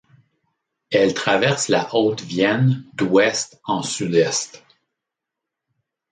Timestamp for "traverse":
1.13-1.67